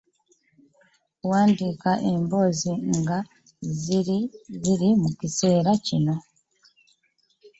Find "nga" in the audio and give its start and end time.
2.97-3.17